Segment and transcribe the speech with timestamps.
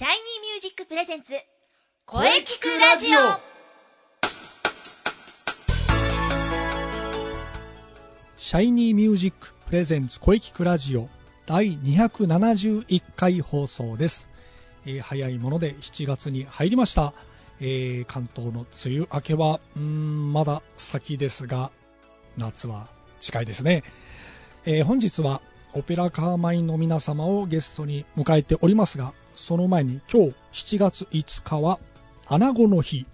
[0.00, 1.34] シャイニーミュージックプレゼンツ
[2.06, 3.18] 声聞くラジオ。
[8.38, 11.10] シャイニーミュージックプレゼンツ声聞くラジオ。
[11.44, 14.30] 第271回放送です、
[14.86, 17.12] えー早いもので7月に入りました、
[17.60, 21.70] えー関東の梅雨明けはうーんまだ先ですが
[22.38, 22.88] 夏は
[23.20, 23.84] 近いですね、
[24.64, 25.42] えー本日は
[25.74, 31.78] オペラカーマインの皆様をゲストに迎えておりますがその前に今日7月5日は
[32.26, 33.06] 穴子の日。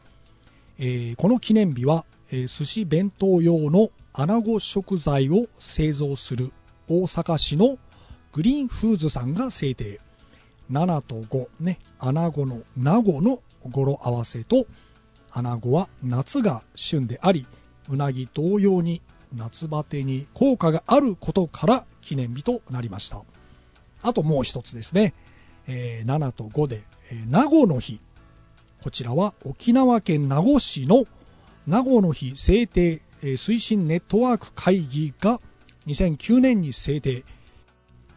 [0.78, 6.52] えーこの記念日は、えー寿司弁当用の穴子食材を製造する
[6.88, 7.78] 大阪市の
[8.32, 10.00] グリーンフーズさんが制定。
[10.70, 14.66] 7と5ね穴子の名護の語呂合わせと
[15.30, 17.46] 穴子は夏が旬であり
[17.88, 19.02] うなぎ同様に
[19.34, 23.24] 夏バテに効果があることから記念日となりました。
[24.02, 25.14] あともう一つですね、
[25.66, 28.00] えー7と5で、えー名護の日。
[28.82, 31.04] こちらは沖縄県名護市の
[31.66, 35.40] 名護の日制定えー推進ネットワーク会議が
[35.86, 37.24] 2009年に制定。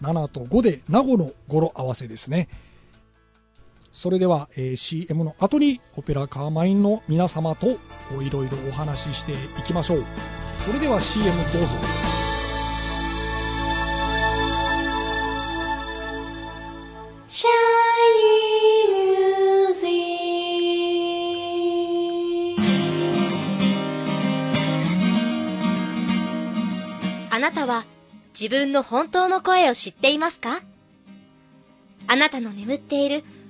[0.01, 2.47] 7と5で名護の語呂合わせですね。
[3.91, 7.67] それでは、えー CM の後にオペラカーマインの皆様と
[8.21, 10.05] いろいろお話ししていきましょう。
[10.57, 11.67] それでは CM どうぞ。
[27.31, 27.85] あなたは
[28.39, 30.61] 自分の本当の声を知っていますか？
[32.07, 33.23] あなたの眠っている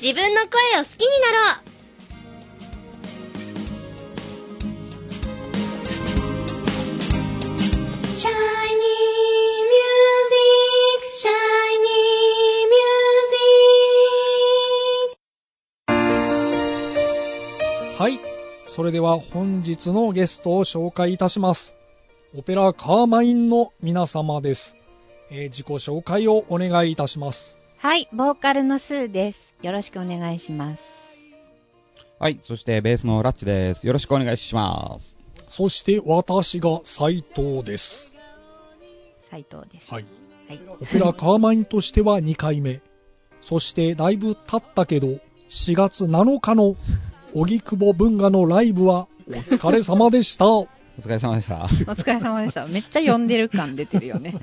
[0.00, 1.74] 自分の声を好きになろう.
[17.96, 18.18] はい。
[18.66, 21.76] それでは本日のゲストを紹介いたします。
[22.36, 24.76] オペラカーマインの皆様です、
[25.30, 29.52] えー自己紹介をお願いいたしますはい、ボーカルのスーです。
[29.60, 30.82] よろしくお願いします。
[32.18, 32.40] はい。
[32.42, 33.86] そして、ベースのラッチです。
[33.86, 35.18] よろしくお願いします。
[35.50, 38.14] そして私が斉藤です
[39.24, 39.92] 斉藤です。
[39.92, 40.06] はい
[40.48, 40.60] はい。
[40.80, 42.80] オペラカーマインとしては2回目。
[43.42, 45.18] そしてだいぶ経ったけど、
[45.50, 46.76] 4月7日の
[47.34, 50.46] 荻窪文化のライブはお疲れ様でした。
[50.98, 51.64] お疲れ様でした。
[51.64, 52.66] お疲れ様でした。
[52.66, 54.34] めっちゃ呼んでる感出てるよね。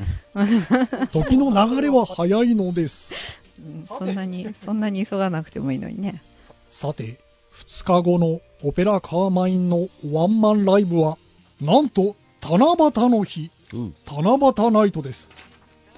[1.14, 3.12] 時の流れは早いのです。
[3.60, 6.22] うんそんなに、そんなに急がなくてもいいのにね。
[6.70, 7.20] さて、
[7.54, 11.18] 2日後のオペラカーマインのワンマンライブは、
[11.62, 13.96] なんと七夕の日、うん。
[14.06, 15.30] 七夕ナイトです。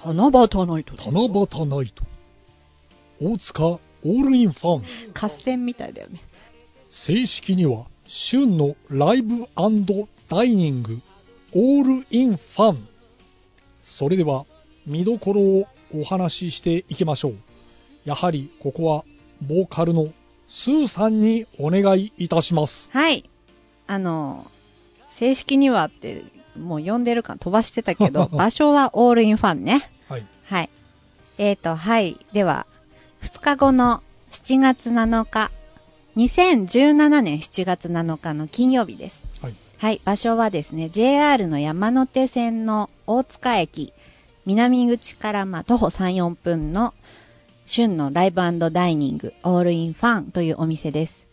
[0.04, 2.04] 七夕ナイト七夕ナイト。
[3.20, 4.84] 大塚オールインファン。
[5.14, 6.20] 合戦みたいだよね。
[6.90, 9.46] 正式には旬のライブ
[10.28, 11.00] ダイニング
[11.52, 12.88] オールインファン
[13.82, 14.46] それでは
[14.86, 17.34] 見どころをお話ししていきましょう
[18.04, 19.04] やはりここは
[19.42, 20.12] ボーカルの
[20.48, 23.28] スーさんにお願いいたしますはい。
[23.86, 24.50] あの、
[25.10, 26.24] 正式にはって、
[26.58, 29.90] もう呼んでる感飛ばしてたけど、 場所はオールインファンね。
[30.08, 30.70] はいはい。
[31.38, 32.18] えーと、はい。
[32.32, 32.66] では、
[33.22, 35.50] 2日後の7月7日、
[36.16, 39.24] 2017年7月7日の金曜日です。
[39.84, 40.00] はいはい。
[40.02, 43.92] 場所はですね、JR の山手線の大塚駅、
[44.46, 46.94] 南口からまあ徒歩3、4分の
[47.66, 48.40] 旬のライブ
[48.70, 51.26] ダイニング、オールインファンというお店です。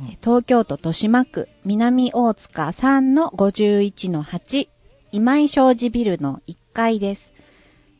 [0.00, 4.68] うん東京都豊島区南大塚3の51の8
[5.12, 7.30] 今井商事ビルの1階です。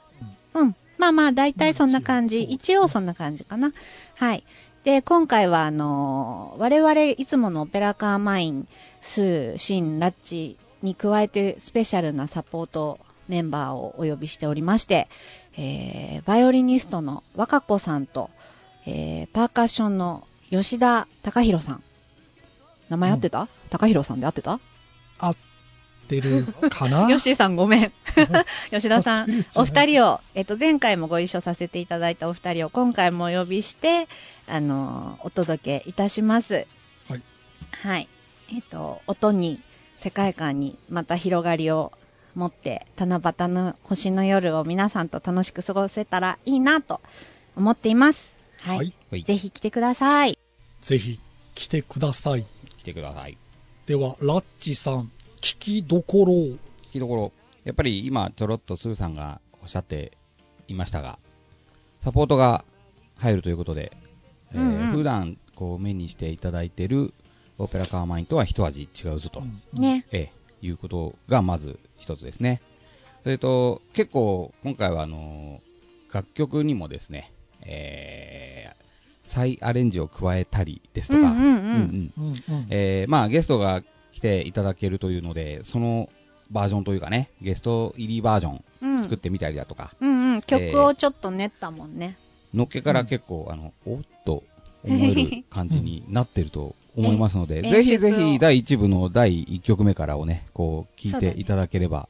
[0.54, 0.76] うん。
[0.98, 2.42] まあまあ、大体そんな感じ。
[2.42, 3.72] 一応そんな感じかな。
[4.14, 4.44] はい。
[4.84, 8.68] で、今回は、あのー我々いつものオペラカーマイン、
[9.00, 12.98] スー、シン、ラッチに加えてスペシャルなサポート
[13.28, 15.08] メンバーをお呼びしておりまして、
[15.56, 18.30] えー、バイオリニストの若子さんと、
[18.86, 21.82] えー、パーカッションの吉田隆弘さん。
[22.92, 24.60] 名前合ってた、隆弘さんで合ってた？
[25.18, 25.36] 合っ
[26.08, 27.08] てるかな？
[27.10, 27.92] ヨッシーさんごめん。
[28.70, 34.08] 吉田さんお二人を、えっと、前回もご一緒させていただいたお二人を今回もお呼びして、
[34.46, 36.66] あの、お届けいたします。
[37.08, 37.22] はい。
[37.70, 38.08] はい。
[38.52, 39.60] えっと、音に、
[39.98, 41.92] 世界観にまた広がりを
[42.34, 47.00] 持って、七夕の星の夜を皆さんと楽しく過ごせたらいいなと
[47.56, 48.34] 思っています。
[48.60, 48.76] はい。
[48.76, 49.24] はいはい。
[49.24, 50.36] ぜひ来てください。
[50.82, 51.20] ぜひ
[51.54, 52.44] 来てください。
[52.82, 53.38] 来てください。
[53.87, 56.37] では、ラッチさん、聞きどころを。
[56.46, 56.58] 聞
[56.94, 57.32] きどころ、
[57.64, 60.19] やっぱり今ちょろっとスーさんがおっしゃって
[60.67, 61.20] いましたが、
[62.00, 62.64] サポートが
[63.17, 63.93] 入るということで、
[64.52, 67.14] えーうんうん普段こう目にしていただいている
[67.58, 70.05] オペラカーマインとは一味違うぞと、うんね。
[70.11, 70.32] ええ
[70.67, 72.61] いうことがまず一つですね。
[73.23, 75.61] それと、結構今回はあの
[76.12, 77.32] 楽曲にもですね、
[77.62, 78.31] えー
[79.24, 81.34] 再アレンジを加えたりですとか、
[83.08, 83.82] まあ、ゲストが
[84.12, 86.08] 来ていただけるというので、その
[86.50, 89.02] バージョンというかね、ゲスト入りバージョンうん。
[89.02, 90.40] 作ってみたりだとか、うんうん。
[90.42, 92.19] 曲をちょっと練ったもんね。
[92.52, 94.44] のっけから結構、あの、おっと
[94.84, 102.08] 思える感じになってると思いますので、 えぜひぜひ第1部の第1曲目からをね、こう、聞いていただければ、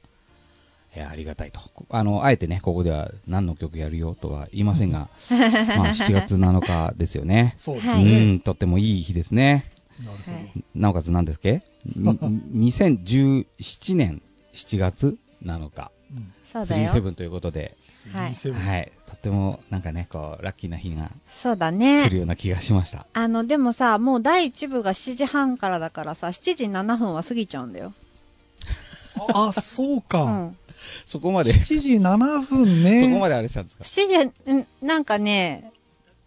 [0.95, 1.61] いや、ありがたいと。
[1.89, 7.55] あの、あえてね、ここでは何の曲やるよとは言いませんが、 まあ、7月7日ですよね。
[7.57, 8.05] そうですはね。
[8.05, 9.71] うん、とってもいい日ですね。
[10.05, 10.37] なるほど。
[10.37, 11.63] はいなおかつ何ですっけ？
[11.87, 14.23] に2017年
[14.55, 16.91] 7月7日、うんそうだよ。
[16.91, 17.77] 37ということで、
[18.13, 22.17] はい37はい、とってもなんかね、こう、ラッキーな日がそうだね来る。
[22.19, 23.07] ような気がしました。
[23.15, 27.95] あの、でもさ、もう第1部が7時半からだからさ、7時7分は過ぎちゃうんだよ。
[29.35, 30.25] あ、そううか。
[30.25, 30.57] ん。
[31.07, 33.03] そこまで、7時7分ね。
[33.09, 35.73] そこまであれしたんですか？7時、んなんかね、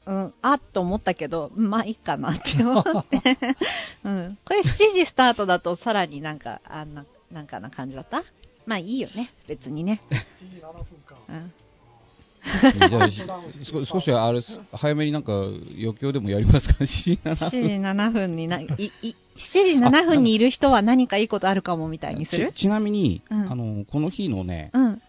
[0.06, 3.20] うん、あっと思ったけど、まあいいかなって思って。
[4.04, 4.38] うん。
[4.46, 8.24] これ7時スタートだとさらになんか、あんな、なんかな感じだった？
[8.66, 10.02] まあいいよね、別にね。
[10.10, 11.16] 7時7分か。
[11.28, 11.54] うん。
[12.46, 14.40] じゃあし少少しあれ、
[14.72, 17.58] 早めになんか余興でもやりますか ?7 時7 7時
[18.04, 18.68] 7分にな、い、
[19.02, 22.52] い、7時7分にいる人は何かいいことあるかもみたいにする？
[22.54, 23.52] ちちなみに、うん。
[23.52, 25.02] あの、この日のね、うん。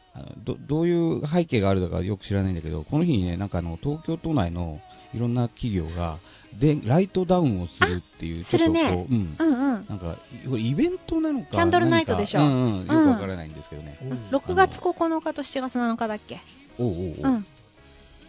[0.44, 4.81] どどういう背景があるのかよく知らないんだけど、この日にね、なんかあの東京都内の
[5.14, 6.19] いろんな企業が
[6.58, 9.06] でライトダウンをするっていう、あするね。
[9.08, 9.37] ううん。
[9.38, 9.87] うんうん。
[9.88, 10.17] なんか
[10.49, 12.40] これイベントなのか、キャンドルナイトでしょ。
[12.40, 13.99] うんうん、よくわからないんですけどね、
[14.31, 16.40] 6月9日と7月7日だっけ？
[16.79, 17.14] おうおうおう。
[17.22, 17.46] うん。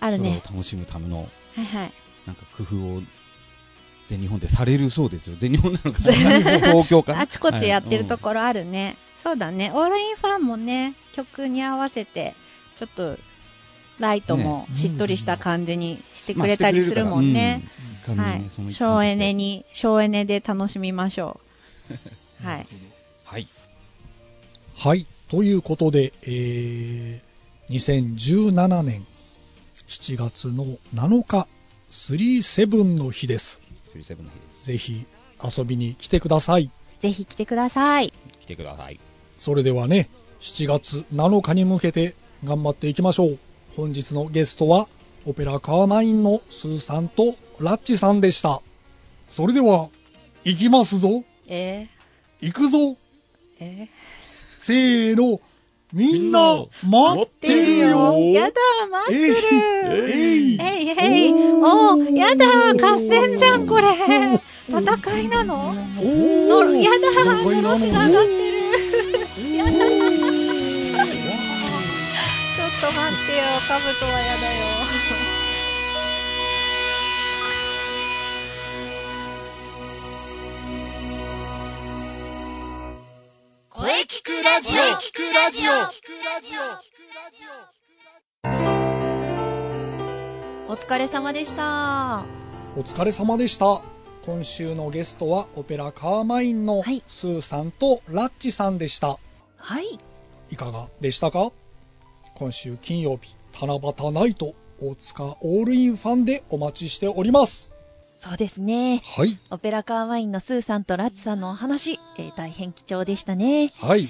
[0.01, 0.41] あるね。
[0.45, 1.19] 楽しむための
[1.55, 1.93] はいはい。
[2.25, 3.01] なんか工夫を
[4.07, 8.97] 全日本でされるそうですよ、全日本なのか、そんな東京か、 あちこちやってるとろ、ころあるね。
[9.21, 9.71] そうだね。
[9.73, 12.33] オールインファンもね、曲に合わせて、
[12.77, 13.17] ちょっと、
[13.99, 17.63] ライトもねしっとりした感じにしてまあくれたりするもんね。
[18.69, 21.39] 省エネに、省エネで楽しみましょ
[21.89, 21.93] う。
[22.47, 22.67] はい。
[23.25, 23.47] はい、
[24.75, 25.05] はい。
[25.29, 29.05] ということで、えー、2017年
[29.87, 31.47] 7月の7日、
[31.89, 33.66] 37の日です。
[33.95, 34.65] 37の日です。
[34.65, 35.05] ぜひ
[35.57, 36.71] 遊びに来てください。
[36.99, 38.13] ぜひ来てください。
[38.39, 38.99] 来てください。
[39.37, 40.09] それではね、
[40.41, 43.39] 7月7日に向けて頑張っていきましょう。
[43.75, 44.87] 本日のゲストは、
[45.25, 48.61] オペラカーマインのスーさんとラッチさんでした。
[49.27, 49.89] それでは、
[50.43, 51.23] 行きますぞ。
[51.47, 51.87] え
[52.41, 52.77] 行くぞ。
[52.79, 52.95] ー、
[53.59, 53.89] え
[54.57, 55.39] せーの。
[55.93, 58.13] みんな、待ってるよ。
[58.33, 58.53] やだ、
[58.91, 59.35] 待ってる。
[60.05, 61.33] えいえいえい。
[61.33, 63.83] おー、やだ、合戦じゃん、これ。
[64.67, 65.69] 戦いなの？
[65.69, 68.57] おのーやだ、ののろしが上がってる。
[69.55, 69.71] やだ。
[72.51, 74.56] ちょっと待ってよ、カブトはやだよ。
[84.57, 86.55] 聞くラジオ聞くラジ
[90.67, 92.25] オお疲れ様でした。
[92.75, 93.83] お疲れ様でした。
[94.25, 99.19] 今週のゲストはオペラカーマインのはいスーさんとラッチさんでした。
[99.57, 99.99] はい。
[100.49, 101.51] いかがでしたか？
[102.33, 107.71] 今週金曜日、七夕ナイト大塚オールインファンでお待ちしております。
[108.15, 109.03] そうですね。
[109.05, 109.37] はい。
[109.51, 113.69] オペラカーワインのスーさんとラッチさんのお話、えー大変貴重でしたね。
[113.79, 114.09] はい。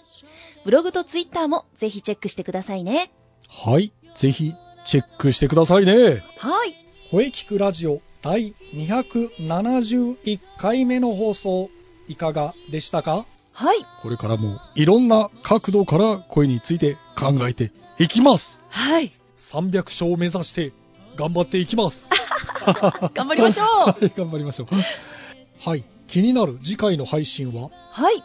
[0.63, 3.11] ブログとツイッターもぜひチェックしてくださいね。
[3.47, 3.91] はい。
[4.15, 4.53] ぜひ、
[4.85, 6.23] チェックしてくださいね。
[6.37, 6.75] はい。
[7.09, 11.69] 声聞くラジオ第271回目の放送、
[12.07, 13.25] いかがでしたか？
[13.53, 13.77] はい。
[14.01, 18.59] これからもいろんな角度から声について考えていきます。
[18.69, 19.11] はい。
[19.37, 20.71] 300勝を目指して
[21.15, 22.07] 頑張っていきます。
[23.13, 24.67] 頑張りましょう はい、頑張りましょう。
[25.67, 25.83] はい。
[26.07, 27.69] 気になる次回の配信は？
[27.91, 28.23] はい。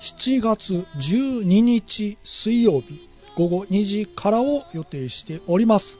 [0.00, 5.98] 7月12日水曜日午後2時からを予定しております。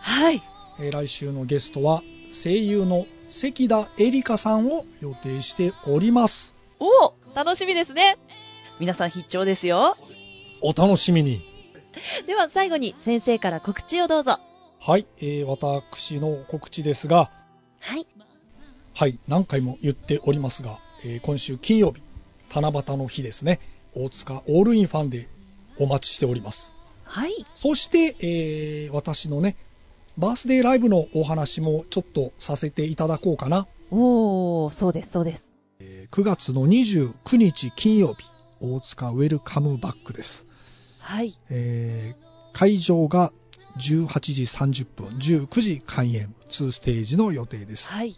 [0.00, 0.42] はい。
[0.78, 6.54] えー来週のゲストは声優の関田絵里香さんを予定しております。
[6.78, 8.18] おお楽しみですね。
[8.78, 9.96] 皆さん必聴ですよ。
[10.60, 11.40] お楽しみに。
[12.26, 14.38] では最後に先生から告知をどうぞ。
[14.80, 17.30] はい、えー私の告知ですが、
[17.80, 18.06] はい。
[18.94, 22.02] はい、何回も言っておりますが、えー今週金曜日、
[22.52, 23.60] 七夕の日ですね、
[23.94, 25.28] 大塚オールインファンで
[25.78, 26.72] お待ちしております。
[27.04, 27.32] はい。
[27.54, 29.56] そして、えー私のね、
[30.18, 33.66] バースデーライブのお話もちょっとさせていただこうかな。
[33.90, 35.52] おー、そうです、そうです。
[35.80, 38.24] えー9月の29日金曜日、
[38.60, 40.46] 大塚ウェルカムバックです。
[40.98, 41.34] はい。
[41.50, 43.32] えー会場が
[43.76, 47.90] 18時30分、19時開演、2ステージの予定です。
[47.90, 48.14] はい。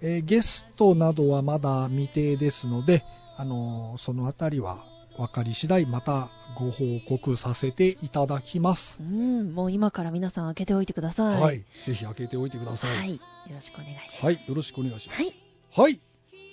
[0.00, 3.04] えーゲストなどはまだ未定ですので、
[3.36, 4.78] あのーそのあたりは
[5.16, 9.04] 分かり次第またご報告させていただきますう。
[9.04, 11.42] ん、もう今から皆さん開けておいてください。
[11.42, 11.64] はい。
[11.84, 12.96] ぜひ開けておいてください。
[12.96, 13.16] はい。
[13.16, 13.20] よ
[13.52, 14.24] ろしくお願いします。
[14.24, 14.34] はい。
[14.46, 15.22] よろしくお願いします。
[15.22, 15.34] はい。
[15.72, 16.00] はい。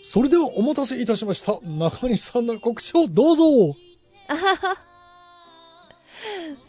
[0.02, 1.60] それではお待たせいたしました。
[1.62, 3.44] 中西さんの告知をどうぞ。
[4.28, 4.78] あはは。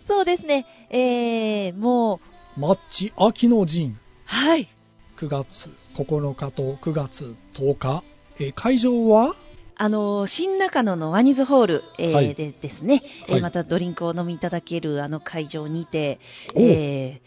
[0.06, 0.66] そうですね。
[0.90, 2.20] えー、も
[2.56, 3.98] う、マッチ秋の陣。
[4.24, 4.68] はい。
[5.16, 8.04] 9月9日と9月10日。
[8.38, 9.34] えー会場は？
[9.78, 12.34] あのー新中野のワニズホール、えーはい。
[12.34, 13.40] でですね、えーはい。
[13.40, 16.20] またドリンクを飲みいただけるあの会場にて、
[16.54, 17.20] おえ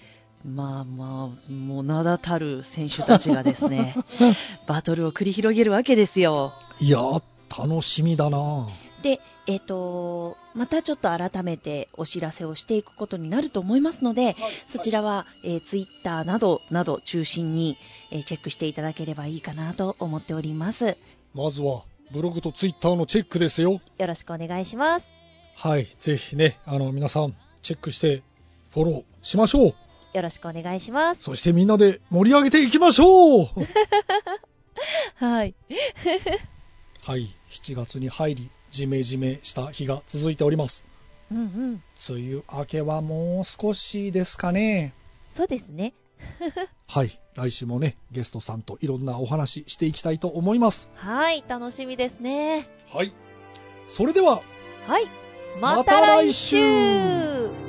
[0.45, 3.95] ーまあまあ、もう名だたる選手たちがですね、
[4.67, 6.53] バトルを繰り広げるわけですよ。
[6.79, 8.67] いやー、楽しみだな。
[9.01, 17.77] で、えっ、と、またちょっと改めてお知らせをしていくことになると思いますので、そちらは、えー、ツイッターなど、など中心に、
[18.11, 20.97] えーチェックしていただければいいかなと思っております。
[21.33, 23.81] まずはブログとツイッターのチェックですよ。
[23.97, 25.07] よろしくお願いします。
[25.55, 25.87] はい。
[25.99, 28.23] ぜひね、あの、皆さん、チェックして、
[28.71, 29.75] フォローしましょう。
[30.13, 31.21] よろしくお願いします。
[31.21, 33.49] そしてみんなで盛り上げていきましょう
[35.15, 35.53] はい。
[37.03, 37.35] はい。
[37.49, 40.85] 7月に入り、ジメジメした日が続いております。
[41.31, 41.83] うんうん。
[42.09, 44.93] 梅雨明けはもう少しですかね。
[45.31, 45.93] そうですね。
[46.87, 47.19] はい。
[47.35, 50.89] 来週もね、ゲストさんといろんなお話していきたいと思います。
[50.95, 52.67] はい、楽しみですね。
[52.91, 53.13] はい。
[53.87, 54.41] それでは、
[54.87, 55.07] はい。
[55.59, 57.68] またまた来来週週